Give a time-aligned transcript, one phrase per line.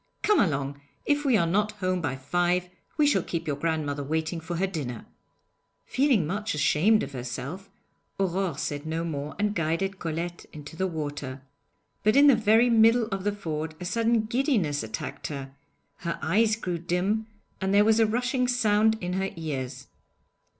[0.23, 0.81] Come along!
[1.05, 4.65] If we are not home by five we shall keep your grandmother waiting for her
[4.65, 5.05] dinner.'
[5.85, 7.69] Feeling much ashamed of herself,
[8.19, 11.43] Aurore said no more and guided Colette into the water.
[12.01, 15.53] But in the very middle of the ford a sudden giddiness attacked her:
[15.97, 17.27] her eyes grew dim,
[17.61, 19.85] and there was a rushing sound in her ears.